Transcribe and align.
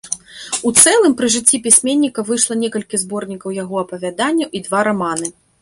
У 0.69 0.71
цэлым 0.83 1.13
пры 1.19 1.29
жыцці 1.35 1.59
пісьменніка 1.67 2.25
выйшла 2.31 2.59
некалькі 2.63 3.03
зборнікаў 3.05 3.57
яго 3.63 3.75
апавяданняў 3.85 4.49
і 4.59 4.67
два 4.69 4.79
раманы. 4.91 5.27